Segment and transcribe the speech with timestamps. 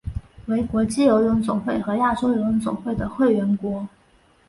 [0.47, 3.87] 为国际游泳总会和亚洲游泳总会的会员国。